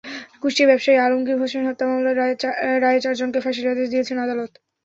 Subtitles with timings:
[0.41, 2.15] কুষ্টিয়ায় ব্যবসায়ী আলমগীর হোসেন হত্যা মামলার
[2.83, 4.51] রায়ে চারজনকে ফাঁসির আদেশ দিয়েছেন আদালত।